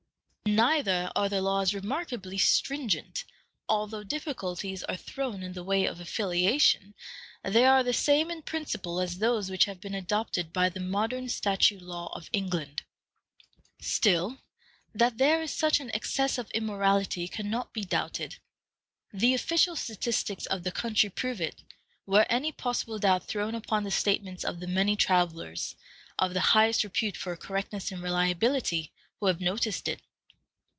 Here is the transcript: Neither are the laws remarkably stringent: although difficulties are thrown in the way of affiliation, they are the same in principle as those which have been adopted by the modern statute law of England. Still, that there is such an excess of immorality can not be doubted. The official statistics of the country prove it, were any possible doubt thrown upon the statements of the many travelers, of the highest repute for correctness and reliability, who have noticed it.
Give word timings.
Neither 0.53 1.09
are 1.15 1.29
the 1.29 1.41
laws 1.41 1.73
remarkably 1.73 2.37
stringent: 2.37 3.23
although 3.69 4.03
difficulties 4.03 4.83
are 4.83 4.97
thrown 4.97 5.43
in 5.43 5.53
the 5.53 5.63
way 5.63 5.85
of 5.85 6.01
affiliation, 6.01 6.93
they 7.41 7.63
are 7.65 7.83
the 7.83 7.93
same 7.93 8.29
in 8.29 8.41
principle 8.41 8.99
as 8.99 9.19
those 9.19 9.49
which 9.49 9.63
have 9.63 9.79
been 9.79 9.93
adopted 9.95 10.51
by 10.51 10.67
the 10.67 10.81
modern 10.81 11.29
statute 11.29 11.81
law 11.81 12.11
of 12.13 12.29
England. 12.33 12.81
Still, 13.79 14.39
that 14.93 15.17
there 15.19 15.41
is 15.41 15.53
such 15.53 15.79
an 15.79 15.89
excess 15.95 16.37
of 16.37 16.51
immorality 16.51 17.29
can 17.29 17.49
not 17.49 17.71
be 17.71 17.85
doubted. 17.85 18.35
The 19.13 19.33
official 19.33 19.77
statistics 19.77 20.45
of 20.47 20.63
the 20.63 20.71
country 20.71 21.09
prove 21.09 21.39
it, 21.39 21.63
were 22.05 22.25
any 22.29 22.51
possible 22.51 22.99
doubt 22.99 23.25
thrown 23.25 23.55
upon 23.55 23.83
the 23.85 23.91
statements 23.91 24.43
of 24.43 24.59
the 24.59 24.67
many 24.67 24.97
travelers, 24.97 25.77
of 26.19 26.33
the 26.33 26.41
highest 26.53 26.83
repute 26.83 27.15
for 27.15 27.37
correctness 27.37 27.89
and 27.89 28.03
reliability, 28.03 28.91
who 29.21 29.27
have 29.27 29.39
noticed 29.39 29.87
it. 29.87 30.01